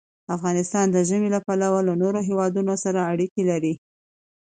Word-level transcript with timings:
افغانستان 0.35 0.85
د 0.91 0.97
ژمی 1.07 1.29
له 1.35 1.39
پلوه 1.45 1.79
له 1.87 1.93
نورو 2.01 2.19
هېوادونو 2.29 2.73
سره 2.83 3.07
اړیکې 3.11 3.43
لري. 3.51 3.73